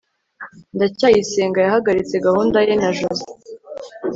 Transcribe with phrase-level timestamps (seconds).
[0.75, 3.25] ndacyayisenga yahagaritse gahunda ye na joze